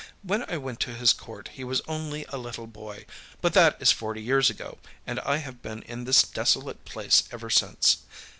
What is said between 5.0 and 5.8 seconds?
and I have